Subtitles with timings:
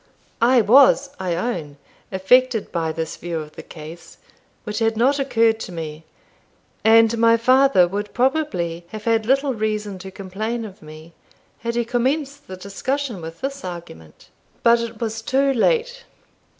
[0.41, 1.77] I was, I own,
[2.11, 4.17] affected by this view of the case,
[4.63, 6.05] which had not occurred to me;
[6.83, 11.13] and my father would probably have had little reason to complain of me,
[11.59, 14.29] had he commenced the discussion with this argument.
[14.63, 16.03] But it was too late.